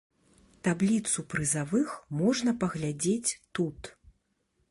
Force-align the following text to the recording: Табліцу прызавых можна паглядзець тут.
Табліцу 0.67 1.23
прызавых 1.33 1.93
можна 2.21 2.51
паглядзець 2.63 3.37
тут. 3.59 3.79